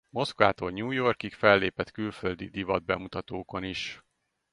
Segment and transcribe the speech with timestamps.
[0.09, 3.99] Moszkvától New Yorkig fellépett külföldi divatbemutatókon is.